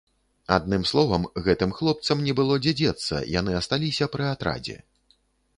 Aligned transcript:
Адным 0.55 0.85
словам, 0.91 1.27
гэтым 1.49 1.75
хлопцам 1.81 2.25
не 2.29 2.33
было 2.39 2.57
дзе 2.63 2.73
дзецца, 2.81 3.21
яны 3.39 3.51
асталіся 3.61 4.09
пры 4.17 4.25
атрадзе. 4.33 4.77